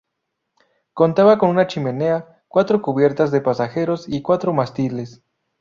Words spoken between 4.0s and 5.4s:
y cuatro mástiles.